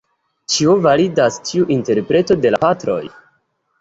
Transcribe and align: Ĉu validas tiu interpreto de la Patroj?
Ĉu 0.53 0.71
validas 0.85 1.37
tiu 1.49 1.69
interpreto 1.77 2.39
de 2.47 2.53
la 2.57 2.63
Patroj? 2.65 3.01